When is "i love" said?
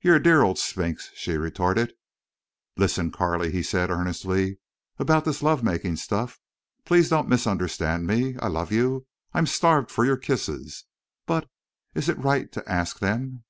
8.38-8.72